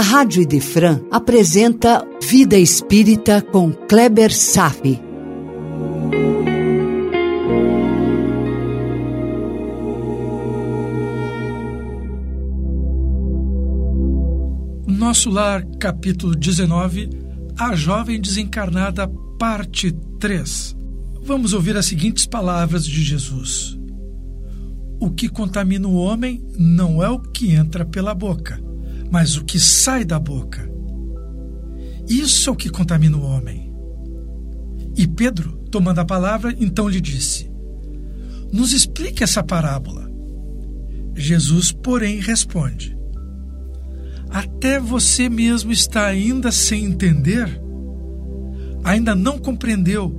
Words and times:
a 0.00 0.02
Rádio 0.02 0.40
Idefran 0.40 0.98
apresenta 1.10 2.02
Vida 2.22 2.56
Espírita 2.56 3.42
com 3.42 3.70
Kleber 3.70 4.34
Safi. 4.34 4.98
Nosso 14.86 15.28
Lar, 15.28 15.66
capítulo 15.78 16.34
19, 16.34 17.10
A 17.58 17.76
Jovem 17.76 18.18
Desencarnada, 18.18 19.06
parte 19.38 19.92
3. 20.18 20.76
Vamos 21.22 21.52
ouvir 21.52 21.76
as 21.76 21.84
seguintes 21.84 22.24
palavras 22.24 22.86
de 22.86 23.02
Jesus: 23.02 23.78
O 24.98 25.10
que 25.10 25.28
contamina 25.28 25.86
o 25.86 25.96
homem 25.96 26.42
não 26.58 27.04
é 27.04 27.10
o 27.10 27.20
que 27.20 27.54
entra 27.54 27.84
pela 27.84 28.14
boca, 28.14 28.69
mas 29.10 29.36
o 29.36 29.44
que 29.44 29.58
sai 29.58 30.04
da 30.04 30.18
boca. 30.18 30.70
Isso 32.08 32.50
é 32.50 32.52
o 32.52 32.56
que 32.56 32.70
contamina 32.70 33.16
o 33.16 33.22
homem. 33.22 33.72
E 34.96 35.06
Pedro, 35.06 35.52
tomando 35.70 36.00
a 36.00 36.04
palavra, 36.04 36.54
então 36.58 36.88
lhe 36.88 37.00
disse: 37.00 37.50
Nos 38.52 38.72
explique 38.72 39.22
essa 39.22 39.42
parábola. 39.42 40.10
Jesus, 41.14 41.72
porém, 41.72 42.20
responde: 42.20 43.00
até 44.30 44.78
você 44.78 45.28
mesmo 45.28 45.72
está 45.72 46.06
ainda 46.06 46.52
sem 46.52 46.84
entender? 46.84 47.60
Ainda 48.84 49.14
não 49.14 49.36
compreendeu 49.36 50.14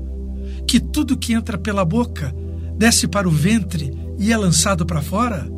que 0.68 0.82
tudo 0.82 1.18
que 1.18 1.34
entra 1.34 1.58
pela 1.58 1.86
boca 1.86 2.36
desce 2.78 3.08
para 3.08 3.28
o 3.28 3.32
ventre 3.32 3.90
e 4.20 4.34
é 4.34 4.38
lançado 4.38 4.86
para 4.86 5.02
fora? 5.02 5.50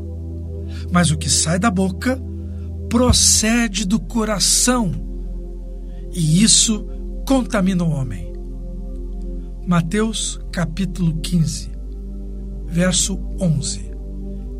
Mas 0.91 1.09
o 1.09 1.17
que 1.17 1.29
sai 1.29 1.57
da 1.57 1.71
boca 1.71 2.21
procede 2.93 3.87
do 3.87 3.99
coração, 3.99 4.91
e 6.13 6.43
isso 6.43 6.85
contamina 7.27 7.83
o 7.83 7.89
homem. 7.89 8.31
Mateus 9.65 10.39
capítulo 10.51 11.19
15, 11.19 11.71
verso 12.67 13.19
11, 13.41 13.91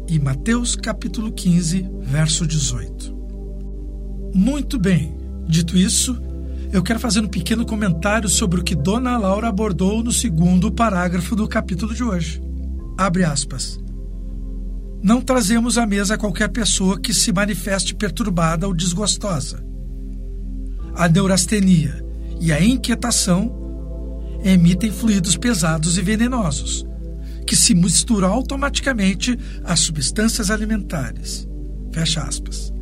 e 0.09 0.17
Mateus 0.17 0.75
capítulo 0.75 1.31
15, 1.31 1.87
verso 2.01 2.47
18. 2.47 3.15
Muito 4.33 4.79
bem. 4.79 5.15
Dito 5.47 5.77
isso, 5.77 6.19
eu 6.71 6.81
quero 6.81 6.99
fazer 6.99 7.19
um 7.19 7.27
pequeno 7.27 7.67
comentário 7.67 8.27
sobre 8.27 8.61
o 8.61 8.63
que 8.63 8.73
Dona 8.73 9.15
Laura 9.15 9.49
abordou 9.49 10.03
no 10.03 10.11
segundo 10.11 10.71
parágrafo 10.71 11.35
do 11.35 11.47
capítulo 11.47 11.93
de 11.93 12.03
hoje. 12.03 12.41
Abre 12.97 13.25
aspas. 13.25 13.82
Não 15.03 15.21
trazemos 15.21 15.77
à 15.77 15.85
mesa 15.85 16.17
qualquer 16.17 16.47
pessoa 16.49 16.99
que 16.99 17.13
se 17.13 17.31
manifeste 17.31 17.93
perturbada 17.93 18.67
ou 18.67 18.73
desgostosa. 18.73 19.63
A 20.95 21.07
neurastenia 21.09 22.03
e 22.39 22.51
a 22.51 22.63
inquietação 22.63 24.39
emitem 24.43 24.91
fluidos 24.91 25.35
pesados 25.35 25.97
e 25.97 26.01
venenosos, 26.01 26.85
que 27.45 27.55
se 27.55 27.75
misturam 27.75 28.31
automaticamente 28.31 29.37
às 29.63 29.81
substâncias 29.81 30.49
alimentares. 30.49 31.47
Fecha 31.91 32.21
aspas 32.21 32.73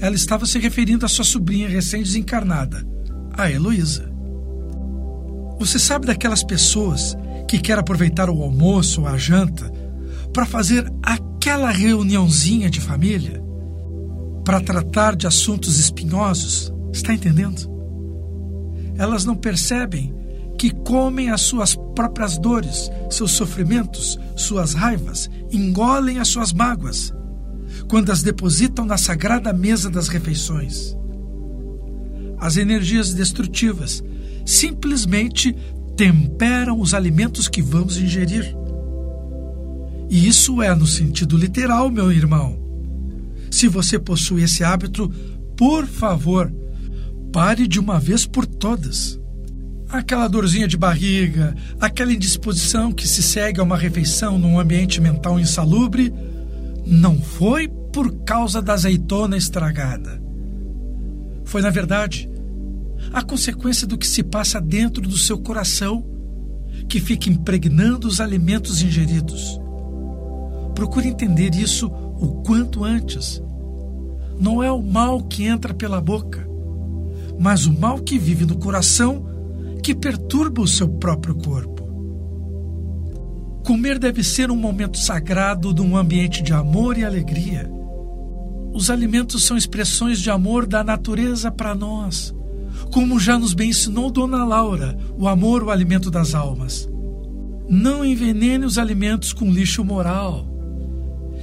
ela 0.00 0.14
estava 0.14 0.46
se 0.46 0.58
referindo 0.58 1.06
à 1.06 1.08
sua 1.08 1.24
sobrinha 1.24 1.68
recém-desencarnada, 1.68 2.86
a 3.32 3.50
Heloísa. 3.50 4.12
Você 5.58 5.78
sabe 5.78 6.06
daquelas 6.06 6.42
pessoas 6.42 7.16
que 7.48 7.58
querem 7.58 7.80
aproveitar 7.80 8.28
o 8.28 8.42
almoço 8.42 9.02
ou 9.02 9.06
a 9.06 9.16
janta 9.16 9.70
para 10.32 10.44
fazer 10.44 10.90
aquela 11.64 11.70
reuniãozinha 11.70 12.68
de 12.68 12.80
família? 12.80 13.42
Para 14.44 14.60
tratar 14.60 15.16
de 15.16 15.26
assuntos 15.26 15.78
espinhosos? 15.78 16.72
Está 16.92 17.14
entendendo? 17.14 17.70
Elas 18.96 19.24
não 19.24 19.34
percebem 19.34 20.14
que 20.58 20.70
comem 20.70 21.30
as 21.30 21.40
suas 21.40 21.74
próprias 21.94 22.38
dores, 22.38 22.90
seus 23.10 23.32
sofrimentos, 23.32 24.18
suas 24.36 24.74
raivas, 24.74 25.30
engolem 25.50 26.18
as 26.18 26.28
suas 26.28 26.52
mágoas 26.52 27.12
quando 27.88 28.12
as 28.12 28.22
depositam 28.22 28.84
na 28.84 28.96
sagrada 28.96 29.52
mesa 29.52 29.90
das 29.90 30.08
refeições. 30.08 30.94
As 32.38 32.56
energias 32.56 33.14
destrutivas 33.14 34.02
simplesmente 34.44 35.56
temperam 35.96 36.78
os 36.78 36.92
alimentos 36.94 37.48
que 37.48 37.62
vamos 37.62 37.96
ingerir. 37.96 38.54
E 40.10 40.26
isso 40.26 40.62
é 40.62 40.74
no 40.74 40.86
sentido 40.86 41.36
literal, 41.36 41.90
meu 41.90 42.12
irmão. 42.12 42.58
Se 43.50 43.68
você 43.68 43.98
possui 43.98 44.42
esse 44.42 44.64
hábito, 44.64 45.08
por 45.56 45.86
favor, 45.86 46.52
pare 47.32 47.66
de 47.66 47.78
uma 47.78 47.98
vez 47.98 48.26
por 48.26 48.46
todas. 48.46 49.18
Aquela 49.88 50.28
dorzinha 50.28 50.66
de 50.66 50.76
barriga, 50.76 51.54
aquela 51.80 52.12
indisposição 52.12 52.92
que 52.92 53.06
se 53.06 53.22
segue 53.22 53.60
a 53.60 53.62
uma 53.62 53.76
refeição 53.76 54.38
num 54.38 54.58
ambiente 54.58 55.00
mental 55.00 55.38
insalubre, 55.38 56.12
não 56.84 57.20
foi 57.20 57.68
por 57.92 58.24
causa 58.24 58.60
da 58.60 58.72
azeitona 58.72 59.36
estragada. 59.36 60.20
Foi, 61.44 61.62
na 61.62 61.70
verdade, 61.70 62.28
a 63.12 63.22
consequência 63.22 63.86
do 63.86 63.96
que 63.96 64.06
se 64.06 64.22
passa 64.22 64.60
dentro 64.60 65.02
do 65.02 65.16
seu 65.16 65.38
coração 65.38 66.04
que 66.88 66.98
fica 66.98 67.30
impregnando 67.30 68.08
os 68.08 68.20
alimentos 68.20 68.82
ingeridos. 68.82 69.60
Procure 70.74 71.08
entender 71.08 71.54
isso 71.54 71.86
o 71.86 72.42
quanto 72.42 72.84
antes. 72.84 73.42
Não 74.38 74.62
é 74.62 74.70
o 74.70 74.82
mal 74.82 75.22
que 75.22 75.44
entra 75.44 75.72
pela 75.72 76.00
boca, 76.00 76.48
mas 77.38 77.66
o 77.66 77.72
mal 77.72 77.98
que 78.00 78.18
vive 78.18 78.44
no 78.44 78.56
coração 78.56 79.26
que 79.82 79.94
perturba 79.94 80.62
o 80.62 80.68
seu 80.68 80.88
próprio 80.88 81.34
corpo. 81.34 81.74
Comer 83.64 83.98
deve 83.98 84.22
ser 84.22 84.50
um 84.50 84.56
momento 84.56 84.98
sagrado 84.98 85.72
de 85.72 85.80
um 85.80 85.96
ambiente 85.96 86.42
de 86.42 86.52
amor 86.52 86.98
e 86.98 87.04
alegria. 87.04 87.70
Os 88.74 88.90
alimentos 88.90 89.44
são 89.44 89.56
expressões 89.56 90.20
de 90.20 90.30
amor 90.30 90.66
da 90.66 90.82
natureza 90.82 91.50
para 91.50 91.74
nós, 91.74 92.34
como 92.92 93.20
já 93.20 93.38
nos 93.38 93.54
bem 93.54 93.70
ensinou 93.70 94.10
Dona 94.10 94.44
Laura, 94.44 94.96
o 95.16 95.28
amor, 95.28 95.62
o 95.62 95.70
alimento 95.70 96.10
das 96.10 96.34
almas. 96.34 96.88
Não 97.68 98.04
envenene 98.04 98.64
os 98.64 98.76
alimentos 98.76 99.32
com 99.32 99.50
lixo 99.50 99.84
moral. 99.84 100.53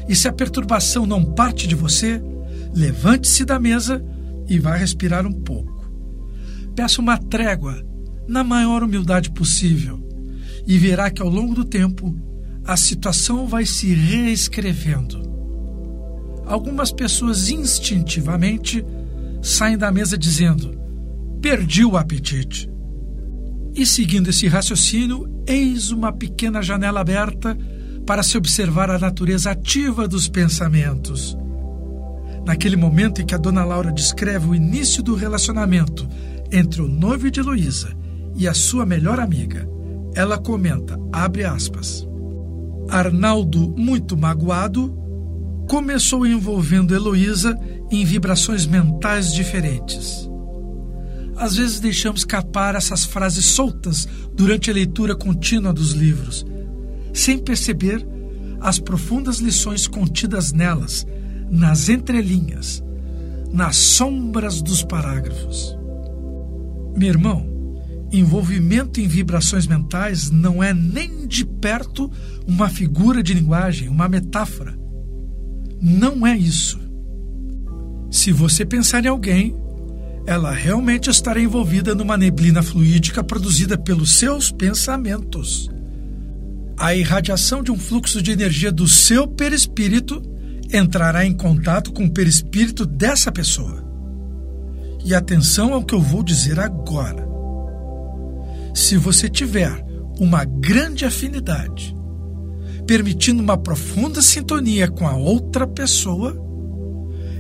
E 0.08 0.16
se 0.16 0.28
a 0.28 0.34
perturbação 0.34 1.06
não 1.06 1.24
parte 1.24 1.68
de 1.68 1.76
você, 1.76 2.22
levante-se 2.74 3.46
da 3.46 3.60
mesa 3.60 4.04
e 4.48 4.60
vá 4.60 4.76
respirar 4.76 5.26
um 5.26 5.34
pouco. 5.34 5.90
Peça 6.76 7.02
uma 7.02 7.18
trégua, 7.18 7.86
na 8.28 8.44
maior 8.44 8.84
humildade 8.84 9.32
possível 9.32 10.02
e 10.66 10.78
verá 10.78 11.10
que 11.10 11.22
ao 11.22 11.30
longo 11.30 11.54
do 11.54 11.66
tempo 11.66 12.16
a 12.64 12.78
situação 12.78 13.48
vai 13.48 13.66
se 13.66 13.94
reescrevendo. 13.94 15.22
Algumas 16.46 16.92
pessoas 16.92 17.50
instintivamente 17.50 18.86
saem 19.42 19.78
da 19.78 19.92
mesa 19.92 20.18
dizendo: 20.18 20.78
perdi 21.42 21.84
o 21.84 21.98
apetite. 21.98 22.70
E 23.74 23.86
seguindo 23.86 24.30
esse 24.30 24.48
raciocínio, 24.48 25.28
eis 25.48 25.92
uma 25.92 26.12
pequena 26.12 26.62
janela 26.62 27.00
aberta 27.02 27.58
para 28.06 28.24
se 28.24 28.38
observar 28.38 28.90
a 28.90 29.00
natureza 29.00 29.52
ativa 29.52 30.08
dos 30.08 30.28
pensamentos. 30.28 31.38
Naquele 32.46 32.76
momento 32.76 33.22
em 33.22 33.26
que 33.26 33.36
a 33.36 33.38
dona 33.38 33.64
Laura 33.64 33.92
descreve 33.92 34.48
o 34.48 34.56
início 34.56 35.04
do 35.04 35.16
relacionamento 35.16 36.08
entre 36.52 36.82
o 36.82 36.88
noivo 36.88 37.30
de 37.30 37.40
Heloísa 37.40 37.96
e 38.36 38.48
a 38.48 38.54
sua 38.54 38.86
melhor 38.86 39.20
amiga, 39.20 39.70
ela 40.16 40.38
comenta, 40.38 41.00
abre 41.12 41.46
aspas. 41.46 42.08
Arnaldo, 42.90 43.74
muito 43.78 44.18
magoado, 44.18 44.94
começou 45.70 46.26
envolvendo 46.26 46.94
Heloísa 46.94 47.58
em 47.90 48.04
vibrações 48.04 48.66
mentais 48.66 49.32
diferentes. 49.32 50.30
Às 51.38 51.56
vezes 51.56 51.80
deixamos 51.80 52.22
escapar 52.22 52.76
essas 52.76 53.06
frases 53.06 53.46
soltas 53.46 54.08
durante 54.34 54.70
a 54.70 54.74
leitura 54.74 55.16
contínua 55.16 55.72
dos 55.72 55.92
livros, 55.92 56.46
sem 57.14 57.38
perceber 57.38 58.06
as 58.60 58.80
profundas 58.80 59.40
lições 59.40 59.88
contidas 59.88 60.52
nelas, 60.54 61.06
nas 61.50 61.90
entrelinhas, 61.90 62.84
nas 63.52 63.76
sombras 63.76 64.62
dos 64.62 64.84
parágrafos. 64.84 65.76
Meu 66.96 67.10
irmão, 67.10 67.52
envolvimento 68.12 69.00
em 69.00 69.08
vibrações 69.08 69.66
mentais 69.66 70.30
não 70.30 70.64
é 70.64 70.74
nem 70.74 71.26
de 71.26 71.46
perto 71.46 72.12
uma 72.48 72.70
figura 72.70 73.24
de 73.24 73.34
linguagem, 73.34 73.90
uma 73.90 74.08
metáfora. 74.08 74.78
Não 75.82 76.26
é 76.26 76.38
isso. 76.38 76.80
Se 78.12 78.32
você 78.32 78.66
pensar 78.66 79.04
em 79.06 79.08
alguém, 79.08 79.56
ela 80.28 80.52
realmente 80.52 81.10
estará 81.10 81.42
envolvida 81.42 81.96
numa 81.96 82.18
neblina 82.18 82.62
fluídica 82.62 83.24
produzida 83.24 83.78
pelos 83.78 84.12
seus 84.12 84.52
pensamentos. 84.52 85.70
A 86.82 86.96
irradiação 86.96 87.62
de 87.62 87.72
um 87.72 87.78
fluxo 87.78 88.24
de 88.24 88.32
energia 88.32 88.72
do 88.72 88.88
seu 88.88 89.28
perispírito 89.28 90.20
entrará 90.74 91.24
em 91.24 91.32
contato 91.32 91.94
com 91.94 92.06
o 92.06 92.12
perispírito 92.12 92.88
dessa 92.88 93.32
pessoa. 93.32 93.86
E 95.06 95.14
atenção 95.14 95.76
ao 95.76 95.84
que 95.86 95.94
eu 95.94 96.02
vou 96.02 96.24
dizer 96.24 96.60
agora. 96.60 97.24
Se 98.74 98.98
você 98.98 99.30
tiver 99.30 99.86
uma 100.20 100.44
grande 100.44 101.06
afinidade, 101.06 101.96
permitindo 102.88 103.44
uma 103.44 103.60
profunda 103.60 104.20
sintonia 104.20 104.90
com 104.90 105.08
a 105.08 105.16
outra 105.16 105.68
pessoa, 105.68 106.36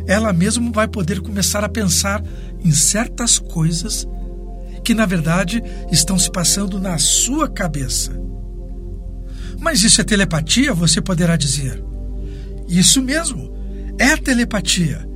ela 0.05 0.31
mesma 0.31 0.71
vai 0.71 0.87
poder 0.87 1.19
começar 1.19 1.63
a 1.63 1.69
pensar 1.69 2.23
em 2.63 2.71
certas 2.71 3.39
coisas 3.39 4.07
que, 4.83 4.94
na 4.94 5.07
verdade, 5.07 5.63
estão 5.91 6.19
se 6.19 6.31
passando 6.31 6.79
na 6.79 6.99
sua 6.99 7.49
cabeça. 7.49 8.21
Mas 9.61 9.83
isso 9.83 10.01
é 10.01 10.03
telepatia? 10.03 10.73
Você 10.73 10.99
poderá 10.99 11.37
dizer. 11.37 11.81
Isso 12.67 13.01
mesmo, 13.01 13.55
é 13.99 14.17
telepatia. 14.17 15.07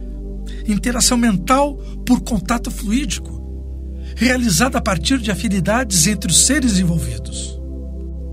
Interação 0.68 1.18
mental 1.18 1.76
por 2.06 2.22
contato 2.22 2.70
fluídico, 2.70 3.42
realizada 4.16 4.78
a 4.78 4.82
partir 4.82 5.18
de 5.18 5.32
afinidades 5.32 6.06
entre 6.06 6.30
os 6.30 6.46
seres 6.46 6.78
envolvidos. 6.78 7.60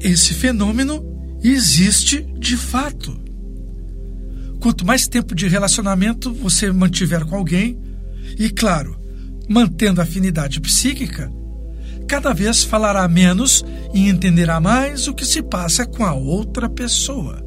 Esse 0.01 0.35
fenômeno 0.35 1.03
existe 1.43 2.23
de 2.39 2.57
fato. 2.57 3.19
Quanto 4.61 4.87
mais 4.87 5.09
tempo 5.09 5.35
de 5.35 5.49
relacionamento 5.49 6.33
você 6.33 6.71
mantiver 6.71 7.25
com 7.25 7.37
alguém, 7.37 7.81
e 8.39 8.51
claro, 8.51 9.01
mantendo 9.49 10.01
afinidade 10.01 10.61
psíquica, 10.61 11.33
cada 12.13 12.35
vez 12.35 12.63
falará 12.63 13.09
menos 13.09 13.65
e 13.95 14.07
entenderá 14.07 14.61
mais 14.61 15.09
o 15.09 15.15
que 15.15 15.25
se 15.25 15.43
passa 15.43 15.87
com 15.87 16.05
a 16.05 16.13
outra 16.13 16.69
pessoa. 16.69 17.43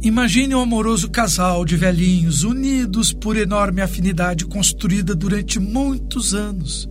Imagine 0.00 0.54
um 0.54 0.60
amoroso 0.60 1.10
casal 1.10 1.64
de 1.64 1.76
velhinhos 1.76 2.44
unidos 2.44 3.12
por 3.12 3.36
enorme 3.36 3.82
afinidade 3.82 4.46
construída 4.46 5.12
durante 5.12 5.58
muitos 5.58 6.34
anos. 6.34 6.88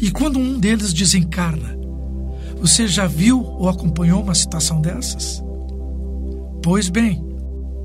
E 0.00 0.08
quando 0.12 0.38
um 0.38 0.56
deles 0.56 0.92
desencarna, 0.92 1.76
você 2.60 2.86
já 2.86 3.08
viu 3.08 3.42
ou 3.42 3.68
acompanhou 3.68 4.22
uma 4.22 4.36
situação 4.36 4.80
dessas? 4.80 5.42
Pois 6.62 6.88
bem, 6.88 7.20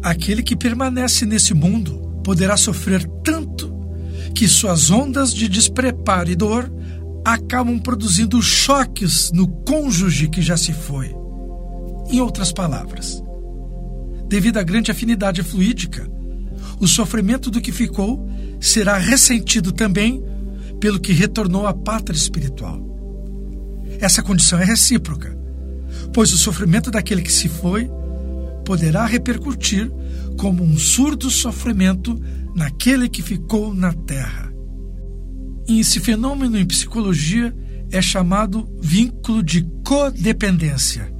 aquele 0.03 0.43
que 0.43 0.55
permanece 0.55 1.25
nesse 1.25 1.55
mundo 1.55 2.21
poderá 2.23 2.55
sofrer 2.57 3.03
tanto 3.23 3.73
que 4.35 4.47
suas 4.47 4.91
ondas 4.91 5.33
de 5.33 5.49
despreparo 5.49 6.29
e 6.29 6.35
dor 6.35 6.71
acabam 7.23 7.79
produzindo 7.79 8.41
choques 8.41 9.31
no 9.31 9.47
cônjuge 9.47 10.29
que 10.29 10.41
já 10.41 10.57
se 10.57 10.73
foi. 10.73 11.15
Em 12.09 12.19
outras 12.19 12.51
palavras, 12.51 13.23
devido 14.27 14.57
à 14.57 14.63
grande 14.63 14.91
afinidade 14.91 15.43
fluídica, 15.43 16.09
o 16.79 16.87
sofrimento 16.87 17.51
do 17.51 17.61
que 17.61 17.71
ficou 17.71 18.27
será 18.59 18.97
ressentido 18.97 19.71
também 19.71 20.23
pelo 20.79 20.99
que 20.99 21.13
retornou 21.13 21.67
à 21.67 21.73
pátria 21.73 22.17
espiritual. 22.17 22.81
Essa 23.99 24.23
condição 24.23 24.59
é 24.59 24.65
recíproca, 24.65 25.37
pois 26.13 26.33
o 26.33 26.37
sofrimento 26.37 26.89
daquele 26.89 27.21
que 27.21 27.31
se 27.31 27.47
foi 27.47 27.89
poderá 28.65 29.05
repercutir 29.05 29.91
como 30.37 30.63
um 30.63 30.77
surdo 30.77 31.29
sofrimento 31.29 32.19
naquele 32.55 33.07
que 33.07 33.21
ficou 33.21 33.73
na 33.73 33.93
terra. 33.93 34.50
Esse 35.67 35.99
fenômeno 35.99 36.57
em 36.57 36.65
psicologia 36.65 37.55
é 37.91 38.01
chamado 38.01 38.67
vínculo 38.81 39.43
de 39.43 39.63
codependência, 39.83 41.13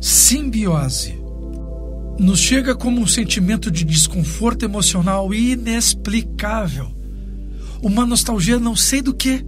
simbiose. 0.00 1.18
Nos 2.18 2.38
chega 2.38 2.74
como 2.74 3.00
um 3.00 3.06
sentimento 3.06 3.70
de 3.70 3.84
desconforto 3.84 4.64
emocional 4.64 5.34
inexplicável, 5.34 6.88
uma 7.82 8.06
nostalgia 8.06 8.58
não 8.58 8.76
sei 8.76 9.02
do 9.02 9.14
que, 9.14 9.44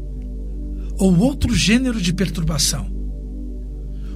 ou 0.98 1.18
outro 1.18 1.54
gênero 1.54 2.00
de 2.00 2.12
perturbação. 2.12 2.90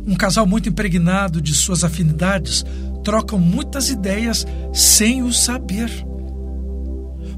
Um 0.07 0.17
casal 0.17 0.47
muito 0.47 0.69
impregnado 0.69 1.41
de 1.41 1.55
suas 1.55 1.85
afinidades 1.85 2.65
trocam 3.05 3.39
muitas 3.39 3.91
ideias 3.91 4.47
sem 4.73 5.23
o 5.23 5.33
saber. 5.33 5.91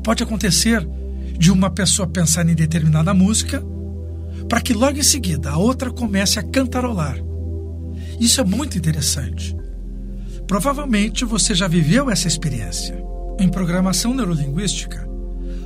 Pode 0.02 0.22
acontecer 0.22 0.88
de 1.42 1.50
uma 1.50 1.68
pessoa 1.68 2.06
pensar 2.06 2.48
em 2.48 2.54
determinada 2.54 3.12
música 3.12 3.60
para 4.48 4.60
que 4.60 4.72
logo 4.72 4.96
em 4.96 5.02
seguida 5.02 5.50
a 5.50 5.56
outra 5.56 5.90
comece 5.90 6.38
a 6.38 6.42
cantarolar. 6.42 7.16
Isso 8.20 8.40
é 8.40 8.44
muito 8.44 8.78
interessante. 8.78 9.56
Provavelmente 10.46 11.24
você 11.24 11.52
já 11.52 11.66
viveu 11.66 12.08
essa 12.08 12.28
experiência. 12.28 12.96
Em 13.40 13.48
programação 13.48 14.14
neurolinguística, 14.14 15.04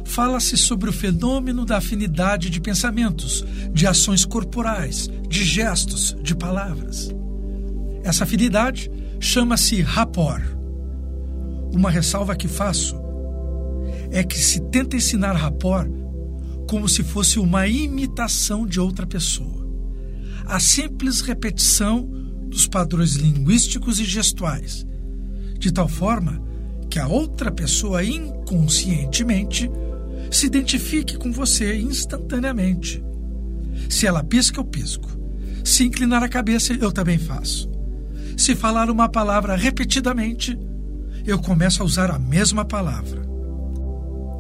fala-se 0.07 0.57
sobre 0.57 0.89
o 0.89 0.93
fenômeno 0.95 1.67
da 1.67 1.77
afinidade 1.77 2.49
de 2.49 2.59
pensamentos, 2.59 3.45
de 3.71 3.87
ações 3.87 4.25
corporais, 4.25 5.11
de 5.29 5.45
gestos, 5.45 6.17
de 6.23 6.35
palavras. 6.35 7.11
Essa 8.03 8.25
afinidade 8.25 8.91
chama-se 9.21 9.83
rapport. 9.83 10.43
Uma 11.75 11.91
ressalva 11.91 12.35
que 12.35 12.49
faço 12.49 12.97
é 14.11 14.23
que 14.23 14.39
se 14.39 14.61
tenta 14.71 14.97
ensinar 14.97 15.33
rapport 15.33 15.89
como 16.69 16.89
se 16.89 17.03
fosse 17.03 17.39
uma 17.39 17.67
imitação 17.67 18.67
de 18.67 18.81
outra 18.81 19.07
pessoa. 19.07 19.67
A 20.47 20.59
simples 20.61 21.21
repetição 21.21 22.09
dos 22.49 22.67
padrões 22.67 23.15
linguísticos 23.15 23.99
e 24.01 24.05
gestuais, 24.05 24.87
de 25.59 25.73
tal 25.73 25.89
forma 25.89 26.43
que 26.89 26.99
a 26.99 27.07
outra 27.07 27.51
pessoa 27.51 28.05
inconscientemente 28.05 29.71
se 30.31 30.47
identifique 30.47 31.17
com 31.17 31.33
você 31.33 31.77
instantaneamente. 31.77 33.05
Se 33.89 34.07
ela 34.07 34.25
pisca, 34.25 34.61
eu 34.61 34.65
pisco. 34.65 35.09
Se 35.65 35.85
inclinar 35.85 36.23
a 36.23 36.29
cabeça, 36.29 36.73
eu 36.75 36.93
também 36.93 37.19
faço. 37.19 37.71
Se 38.37 38.55
falar 38.55 38.91
uma 38.91 39.09
palavra 39.09 39.57
repetidamente, 39.57 40.59
eu 41.25 41.39
começo 41.41 41.83
a 41.83 41.87
usar 41.87 42.11
a 42.11 42.19
mesma 42.19 42.65
palavra. 42.65 43.26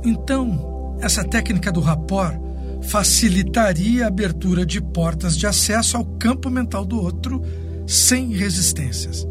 Então, 0.07 0.97
essa 1.01 1.25
técnica 1.25 1.73
do 1.73 1.81
rapport 1.81 2.39
facilitaria 2.83 4.05
a 4.05 4.07
abertura 4.07 4.65
de 4.65 4.81
portas 4.81 5.37
de 5.37 5.49
acesso 5.49 5.97
ao 5.97 6.05
campo 6.05 6.49
mental 6.49 6.85
do 6.85 6.97
outro 7.03 7.43
sem 7.89 8.33
resistências, 8.33 9.27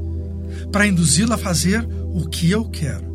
para 0.74 0.86
induzi-lo 0.86 1.32
a 1.32 1.38
fazer 1.38 1.88
o 2.14 2.28
que 2.28 2.52
eu 2.52 2.66
quero. 2.66 3.06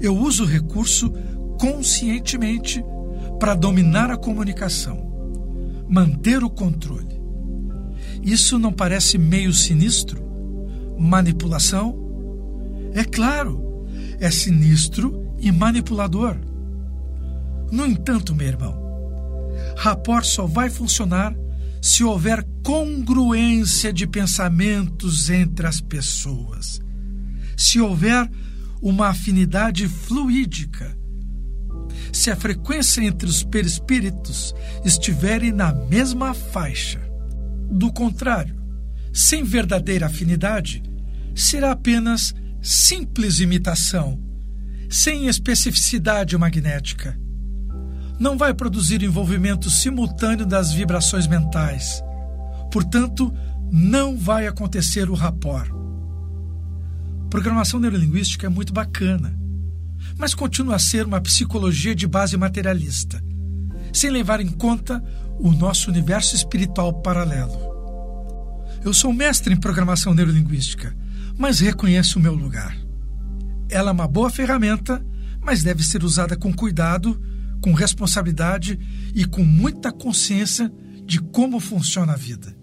Eu 0.00 0.16
uso 0.16 0.44
o 0.44 0.46
recurso 0.46 1.12
conscientemente 1.60 2.82
para 3.38 3.54
dominar 3.54 4.10
a 4.10 4.16
comunicação, 4.16 4.96
manter 5.86 6.42
o 6.42 6.48
controle. 6.48 7.20
Isso 8.22 8.58
não 8.58 8.72
parece 8.72 9.18
meio 9.18 9.52
sinistro? 9.52 10.24
Manipulação? 10.98 12.02
É 12.94 13.04
claro, 13.04 13.84
é 14.18 14.30
sinistro 14.30 15.33
e 15.44 15.52
manipulador. 15.52 16.36
No 17.70 17.86
entanto, 17.86 18.34
meu 18.34 18.48
irmão, 18.48 18.76
rapport 19.76 20.24
só 20.24 20.46
vai 20.46 20.68
funcionar 20.68 21.34
se 21.80 22.02
houver 22.02 22.44
congruência 22.62 23.92
de 23.92 24.06
pensamentos 24.06 25.30
entre 25.30 25.66
as 25.66 25.80
pessoas, 25.80 26.80
se 27.56 27.80
houver 27.80 28.28
uma 28.82 29.08
afinidade 29.08 29.86
fluídica 29.86 30.96
se 32.12 32.30
a 32.30 32.36
frequência 32.36 33.02
entre 33.02 33.28
os 33.28 33.42
perispíritos 33.42 34.54
estiverem 34.84 35.52
na 35.52 35.72
mesma 35.72 36.32
faixa. 36.32 37.00
Do 37.70 37.92
contrário, 37.92 38.56
sem 39.12 39.42
verdadeira 39.42 40.06
afinidade, 40.06 40.82
será 41.34 41.72
apenas 41.72 42.34
simples 42.62 43.40
imitação, 43.40 44.20
sem 44.94 45.26
especificidade 45.26 46.36
magnética. 46.36 47.18
Não 48.18 48.38
vai 48.38 48.54
produzir 48.54 49.02
envolvimento 49.02 49.70
simultâneo 49.70 50.46
das 50.46 50.72
vibrações 50.72 51.26
mentais. 51.26 52.02
Portanto, 52.70 53.32
não 53.70 54.16
vai 54.16 54.46
acontecer 54.46 55.10
o 55.10 55.14
rapport. 55.14 55.68
Programação 57.28 57.80
neurolinguística 57.80 58.46
é 58.46 58.50
muito 58.50 58.72
bacana 58.72 59.44
mas 60.16 60.34
continua 60.34 60.76
a 60.76 60.78
ser 60.78 61.06
uma 61.06 61.20
psicologia 61.20 61.94
de 61.94 62.06
base 62.06 62.36
materialista, 62.36 63.22
sem 63.92 64.10
levar 64.10 64.40
em 64.40 64.48
conta 64.48 65.02
o 65.38 65.52
nosso 65.52 65.90
universo 65.90 66.36
espiritual 66.36 66.92
paralelo. 66.92 67.74
Eu 68.84 68.92
sou 68.92 69.12
mestre 69.12 69.54
em 69.54 69.56
programação 69.56 70.14
neurolinguística, 70.14 70.94
mas 71.38 71.60
reconheço 71.60 72.18
o 72.18 72.22
meu 72.22 72.34
lugar. 72.34 72.76
Ela 73.74 73.90
é 73.90 73.92
uma 73.92 74.06
boa 74.06 74.30
ferramenta, 74.30 75.04
mas 75.42 75.64
deve 75.64 75.82
ser 75.82 76.04
usada 76.04 76.36
com 76.36 76.54
cuidado, 76.54 77.20
com 77.60 77.72
responsabilidade 77.72 78.78
e 79.12 79.24
com 79.24 79.42
muita 79.42 79.90
consciência 79.90 80.72
de 81.04 81.20
como 81.20 81.58
funciona 81.58 82.12
a 82.12 82.16
vida. 82.16 82.56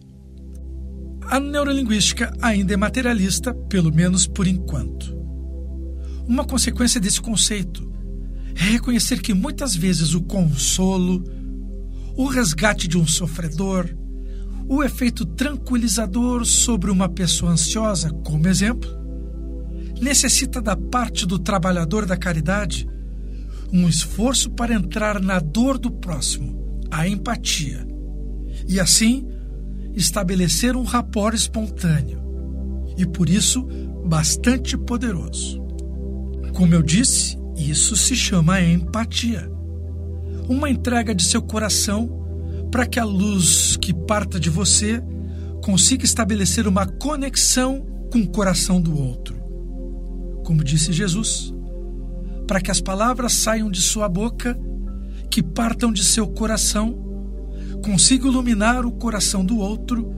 A 1.23 1.37
neurolinguística 1.37 2.33
ainda 2.41 2.73
é 2.73 2.77
materialista, 2.77 3.53
pelo 3.53 3.93
menos 3.93 4.25
por 4.25 4.47
enquanto. 4.47 5.13
Uma 6.25 6.45
consequência 6.45 6.97
desse 6.97 7.19
conceito 7.19 7.91
é 8.55 8.71
reconhecer 8.71 9.21
que 9.21 9.33
muitas 9.33 9.75
vezes 9.75 10.13
o 10.13 10.21
consolo, 10.21 11.25
o 12.15 12.25
resgate 12.27 12.87
de 12.87 12.97
um 12.97 13.05
sofredor, 13.05 13.89
o 14.65 14.81
efeito 14.81 15.25
tranquilizador 15.25 16.45
sobre 16.45 16.89
uma 16.89 17.09
pessoa 17.09 17.51
ansiosa, 17.51 18.09
como 18.23 18.47
exemplo, 18.47 19.00
necessita 20.01 20.61
da 20.61 20.75
parte 20.75 21.25
do 21.25 21.37
trabalhador 21.37 22.05
da 22.05 22.17
caridade 22.17 22.87
um 23.71 23.87
esforço 23.87 24.49
para 24.49 24.73
entrar 24.73 25.21
na 25.21 25.39
dor 25.39 25.77
do 25.77 25.89
próximo, 25.89 26.81
a 26.91 27.07
empatia, 27.07 27.87
e 28.67 28.79
assim 28.79 29.25
estabelecer 29.95 30.75
um 30.75 30.83
rapport 30.83 31.33
espontâneo 31.33 32.19
e 32.97 33.05
por 33.05 33.29
isso 33.29 33.65
bastante 34.05 34.77
poderoso. 34.77 35.61
Como 36.53 36.73
eu 36.73 36.81
disse, 36.81 37.37
isso 37.55 37.95
se 37.95 38.15
chama 38.15 38.61
empatia. 38.61 39.49
Uma 40.49 40.69
entrega 40.69 41.15
de 41.15 41.23
seu 41.23 41.41
coração 41.41 42.19
para 42.69 42.85
que 42.85 42.99
a 42.99 43.05
luz 43.05 43.77
que 43.77 43.93
parta 43.93 44.39
de 44.39 44.49
você 44.49 45.01
consiga 45.63 46.03
estabelecer 46.03 46.67
uma 46.67 46.85
conexão 46.85 47.85
com 48.11 48.19
o 48.19 48.27
coração 48.27 48.81
do 48.81 48.97
outro. 48.97 49.40
Como 50.51 50.65
disse 50.65 50.91
Jesus, 50.91 51.53
para 52.45 52.59
que 52.59 52.69
as 52.69 52.81
palavras 52.81 53.31
saiam 53.31 53.71
de 53.71 53.81
sua 53.81 54.09
boca, 54.09 54.59
que 55.29 55.41
partam 55.41 55.93
de 55.93 56.03
seu 56.03 56.27
coração, 56.27 56.93
consiga 57.81 58.27
iluminar 58.27 58.85
o 58.85 58.91
coração 58.91 59.45
do 59.45 59.59
outro 59.59 60.13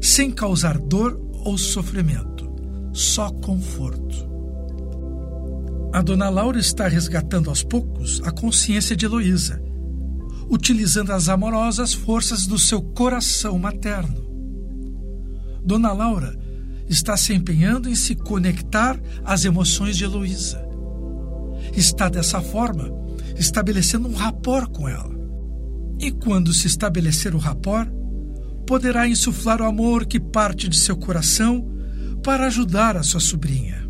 sem 0.00 0.30
causar 0.30 0.78
dor 0.78 1.20
ou 1.44 1.58
sofrimento, 1.58 2.50
só 2.94 3.28
conforto. 3.28 4.26
A 5.92 6.00
dona 6.00 6.30
Laura 6.30 6.58
está 6.58 6.88
resgatando 6.88 7.50
aos 7.50 7.62
poucos 7.62 8.22
a 8.24 8.30
consciência 8.30 8.96
de 8.96 9.04
Heloísa, 9.04 9.62
utilizando 10.48 11.12
as 11.12 11.28
amorosas 11.28 11.92
forças 11.92 12.46
do 12.46 12.58
seu 12.58 12.80
coração 12.80 13.58
materno. 13.58 14.24
Dona 15.62 15.92
Laura 15.92 16.42
está 16.88 17.16
se 17.16 17.32
empenhando 17.32 17.88
em 17.88 17.94
se 17.94 18.14
conectar 18.14 19.00
às 19.24 19.44
emoções 19.44 19.96
de 19.96 20.04
Heloísa. 20.04 20.64
Está 21.74 22.08
dessa 22.08 22.40
forma 22.40 22.92
estabelecendo 23.36 24.08
um 24.08 24.14
rapport 24.14 24.70
com 24.70 24.88
ela. 24.88 25.14
E 25.98 26.10
quando 26.10 26.52
se 26.52 26.66
estabelecer 26.66 27.34
o 27.34 27.38
rapport, 27.38 27.88
poderá 28.66 29.08
insuflar 29.08 29.60
o 29.60 29.64
amor 29.64 30.06
que 30.06 30.20
parte 30.20 30.68
de 30.68 30.78
seu 30.78 30.96
coração 30.96 31.66
para 32.22 32.46
ajudar 32.46 32.96
a 32.96 33.02
sua 33.02 33.20
sobrinha. 33.20 33.88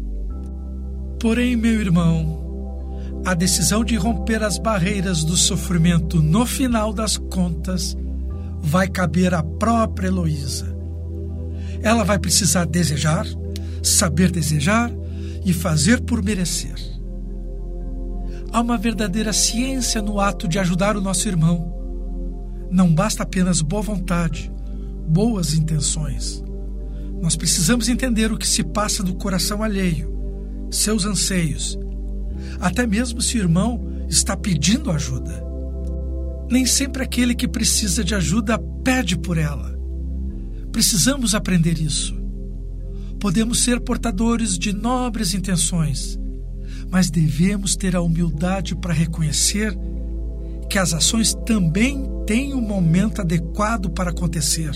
Porém, 1.20 1.56
meu 1.56 1.80
irmão, 1.80 3.22
a 3.24 3.32
decisão 3.32 3.84
de 3.84 3.96
romper 3.96 4.42
as 4.42 4.58
barreiras 4.58 5.24
do 5.24 5.36
sofrimento 5.36 6.20
no 6.20 6.44
final 6.44 6.92
das 6.92 7.16
contas 7.16 7.96
vai 8.60 8.88
caber 8.88 9.32
à 9.32 9.42
própria 9.42 10.08
Heloísa. 10.08 10.73
Ela 11.84 12.02
vai 12.02 12.18
precisar 12.18 12.64
desejar, 12.64 13.26
saber 13.82 14.30
desejar 14.30 14.90
e 15.44 15.52
fazer 15.52 16.00
por 16.00 16.24
merecer. 16.24 16.74
Há 18.50 18.60
uma 18.60 18.78
verdadeira 18.78 19.32
ciência 19.32 20.00
no 20.00 20.18
ato 20.18 20.48
de 20.48 20.58
ajudar 20.58 20.96
o 20.96 21.00
nosso 21.00 21.28
irmão. 21.28 21.72
Não 22.70 22.92
basta 22.92 23.22
apenas 23.22 23.60
boa 23.60 23.82
vontade, 23.82 24.50
boas 25.06 25.52
intenções. 25.52 26.42
Nós 27.20 27.36
precisamos 27.36 27.88
entender 27.88 28.32
o 28.32 28.38
que 28.38 28.48
se 28.48 28.64
passa 28.64 29.02
do 29.02 29.14
coração 29.14 29.62
alheio 29.62 30.14
seus 30.70 31.04
anseios, 31.04 31.78
até 32.60 32.86
mesmo 32.86 33.20
se 33.20 33.38
o 33.38 33.40
irmão 33.40 33.80
está 34.08 34.36
pedindo 34.36 34.90
ajuda. 34.90 35.44
Nem 36.50 36.66
sempre 36.66 37.02
aquele 37.02 37.34
que 37.34 37.46
precisa 37.46 38.02
de 38.02 38.14
ajuda 38.14 38.58
pede 38.82 39.16
por 39.16 39.38
ela. 39.38 39.73
Precisamos 40.74 41.36
aprender 41.36 41.78
isso. 41.78 42.16
Podemos 43.20 43.60
ser 43.60 43.78
portadores 43.78 44.58
de 44.58 44.72
nobres 44.72 45.32
intenções, 45.32 46.18
mas 46.90 47.08
devemos 47.08 47.76
ter 47.76 47.94
a 47.94 48.00
humildade 48.00 48.74
para 48.74 48.92
reconhecer 48.92 49.72
que 50.68 50.76
as 50.76 50.92
ações 50.92 51.32
também 51.46 52.04
têm 52.26 52.54
um 52.54 52.60
momento 52.60 53.20
adequado 53.20 53.88
para 53.88 54.10
acontecer. 54.10 54.72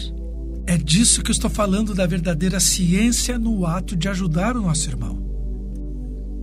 É 0.68 0.78
disso 0.78 1.20
que 1.20 1.32
estou 1.32 1.50
falando 1.50 1.92
da 1.92 2.06
verdadeira 2.06 2.60
ciência 2.60 3.36
no 3.36 3.66
ato 3.66 3.96
de 3.96 4.08
ajudar 4.08 4.56
o 4.56 4.62
nosso 4.62 4.88
irmão. 4.88 5.20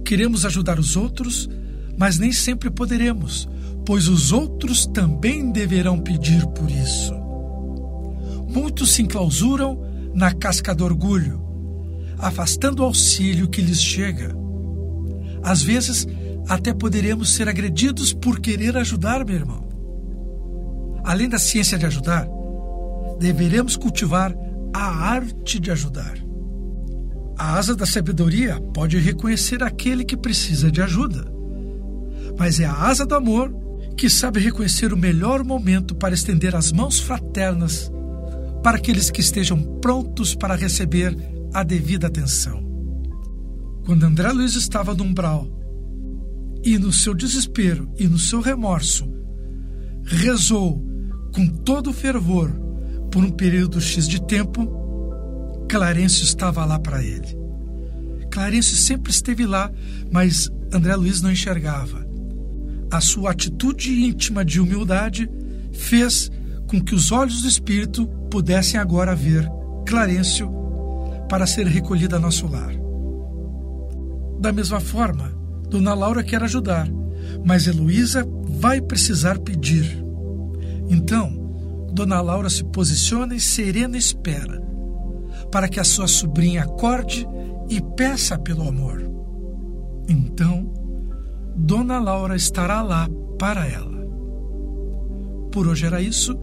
Queremos 0.03 0.43
ajudar 0.43 0.77
os 0.77 0.97
outros, 0.97 1.49
mas 1.97 2.19
nem 2.19 2.33
sempre 2.33 2.69
poderemos, 2.69 3.47
pois 3.85 4.09
os 4.09 4.33
outros 4.33 4.85
também 4.85 5.49
deverão 5.49 5.97
pedir 5.97 6.45
por 6.47 6.69
isso. 6.69 7.24
Muitos 8.55 8.93
se 8.93 9.01
enclausuram 9.01 9.77
na 10.13 10.33
casca 10.33 10.73
do 10.73 10.85
orgulho, 10.85 11.41
afastando 12.17 12.81
o 12.81 12.85
auxílio 12.85 13.49
que 13.49 13.61
lhes 13.61 13.83
chega. 13.83 14.33
Às 15.43 15.61
vezes, 15.61 16.07
até 16.47 16.73
poderemos 16.73 17.33
ser 17.33 17.49
agredidos 17.49 18.13
por 18.13 18.39
querer 18.39 18.77
ajudar, 18.77 19.25
meu 19.25 19.35
irmão. 19.35 19.67
Além 21.03 21.27
da 21.27 21.37
ciência 21.37 21.77
de 21.77 21.85
ajudar, 21.85 22.25
deveremos 23.19 23.75
cultivar 23.75 24.33
a 24.73 24.85
arte 24.85 25.59
de 25.59 25.69
ajudar. 25.69 26.17
A 27.37 27.57
asa 27.57 27.75
da 27.75 27.85
sabedoria 27.85 28.61
pode 28.73 28.97
reconhecer 28.97 29.61
aquele 29.63 30.05
que 30.05 30.15
precisa 30.15 30.71
de 30.71 30.81
ajuda, 30.81 31.29
mas 32.39 32.61
é 32.61 32.65
a 32.65 32.73
asa 32.73 33.05
do 33.05 33.15
amor 33.15 33.53
que 33.97 34.09
sabe 34.09 34.39
reconhecer 34.39 34.93
o 34.93 34.97
melhor 34.97 35.43
momento 35.43 35.93
para 35.93 36.13
estender 36.13 36.55
as 36.55 36.71
mãos 36.71 37.01
fraternas 37.01 37.91
para 38.65 38.77
aqueles 38.77 39.11
que 39.11 39.21
estejam 39.21 39.61
prontos 39.79 40.33
para 40.33 40.55
receber 40.55 41.15
a 41.53 41.61
devida 41.61 42.07
atenção. 42.07 42.65
Quando 43.85 44.05
André 44.05 44.31
Luiz 44.31 44.55
estava 44.55 44.95
no 44.95 45.03
umbral 45.03 45.47
e, 46.63 46.75
no 46.79 46.91
seu 46.91 47.13
desespero 47.13 47.87
e 47.99 48.07
no 48.07 48.17
seu 48.17 48.41
remorso, 48.41 49.07
rezou 50.03 50.83
com 51.31 51.45
todo 51.45 51.93
fervor 51.93 52.59
por 53.11 53.23
um 53.23 53.29
período 53.29 53.79
X 53.79 54.07
de 54.07 54.19
tempo, 54.19 54.67
Clarencio 55.69 56.23
estava 56.23 56.65
lá 56.65 56.79
para 56.79 57.03
ele. 57.03 57.37
Clarencio 58.31 58.77
sempre 58.77 59.11
esteve 59.11 59.45
lá, 59.45 59.71
mas 60.11 60.49
André 60.73 60.95
Luiz 60.95 61.21
não 61.21 61.31
enxergava. 61.31 62.03
A 62.89 62.99
sua 62.99 63.29
atitude 63.29 63.91
íntima 64.05 64.43
de 64.43 64.59
humildade 64.59 65.29
fez 65.71 66.31
com 66.65 66.81
que 66.81 66.95
os 66.95 67.11
olhos 67.11 67.43
do 67.43 67.47
Espírito 67.47 68.09
pudessem 68.29 68.79
agora 68.79 69.15
ver 69.15 69.49
Clarencio 69.87 70.49
para 71.29 71.47
ser 71.47 71.67
recolhida 71.67 72.17
a 72.17 72.19
nosso 72.19 72.47
lar. 72.47 72.73
Da 74.39 74.51
mesma 74.51 74.79
forma, 74.79 75.31
Dona 75.69 75.93
Laura 75.93 76.23
quer 76.23 76.43
ajudar, 76.43 76.87
mas 77.43 77.67
Heloísa 77.67 78.27
vai 78.47 78.81
precisar 78.81 79.39
pedir. 79.39 80.03
Então, 80.89 81.45
Dona 81.91 82.21
Laura 82.21 82.49
se 82.49 82.63
posiciona 82.63 83.35
em 83.35 83.39
serena 83.39 83.97
espera 83.97 84.61
para 85.51 85.67
que 85.67 85.79
a 85.79 85.83
sua 85.83 86.07
sobrinha 86.07 86.63
acorde 86.63 87.27
e 87.69 87.81
peça 87.81 88.37
pelo 88.37 88.67
amor. 88.67 89.01
Então, 90.07 90.71
Dona 91.55 91.99
Laura 91.99 92.35
estará 92.35 92.81
lá 92.81 93.07
para 93.39 93.67
ela. 93.67 94.05
Por 95.51 95.67
hoje 95.67 95.85
era 95.85 96.01
isso. 96.01 96.37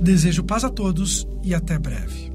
Desejo 0.00 0.42
paz 0.42 0.64
a 0.64 0.70
todos 0.70 1.28
e 1.44 1.54
até 1.54 1.78
breve. 1.78 2.32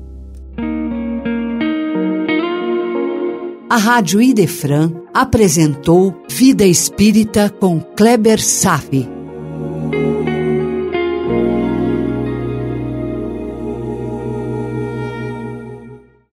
A 3.67 3.77
Rádio 3.77 4.21
Idefran 4.21 4.91
apresentou 5.11 6.23
Vida 6.29 6.63
Espírita 6.63 7.49
com 7.49 7.81
Kleber 7.81 8.39
Safi. 8.39 9.09